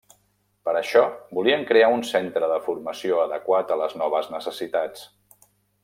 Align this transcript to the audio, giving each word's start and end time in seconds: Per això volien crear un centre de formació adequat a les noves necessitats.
Per 0.67 0.71
això 0.79 1.03
volien 1.39 1.67
crear 1.73 1.91
un 1.97 2.01
centre 2.13 2.49
de 2.53 2.57
formació 2.71 3.21
adequat 3.27 3.75
a 3.75 3.79
les 3.83 3.97
noves 4.05 4.35
necessitats. 4.39 5.07